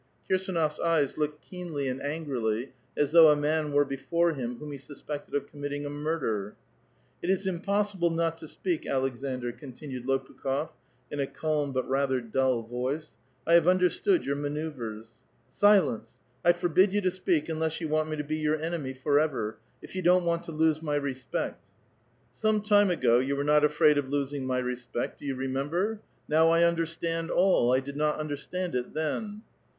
[0.27, 4.57] Kir s^Oofs eyes looked keenly and angrily, as though a nia iii were before him
[4.57, 6.49] whom he suspected of committing a ^lix der.
[6.51, 6.53] *"*^
[7.21, 10.71] It is impossible not to speak, Aleksandr," continued ^I>ukh6f,
[11.11, 13.11] in a calm, but rather dull voice."
[13.43, 15.13] 1 have uuder ®^^<^^^<:>d your manoeuvres." *■
[15.53, 16.17] Silence!
[16.41, 19.95] 1 forbid you to speak, unless yon want me to ^ 3our enemy forever,— if
[19.95, 21.55] you don't want to lose my ^^r:>eet." *"^^
[22.33, 25.99] Some time ago, you were not afraid of losing my re ^P^^^'t; do you remember?
[26.27, 27.71] Now I understand all.
[27.71, 29.41] I did ^^^ undei stand it tben."